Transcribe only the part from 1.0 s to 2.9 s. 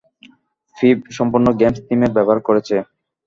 সম্পূর্ণ গেমস থিমের ব্যবহার করেছে।